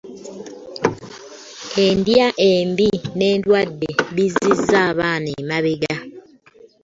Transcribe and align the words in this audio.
Endya 1.85 2.27
embi 2.49 2.89
n'endwadde 3.19 3.89
bizzizza 4.15 4.77
abaana 4.91 5.29
emabega 5.39 5.95